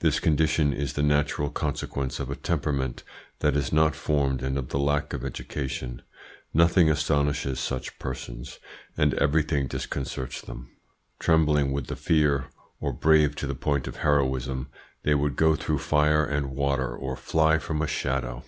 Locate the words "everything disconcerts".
9.14-10.40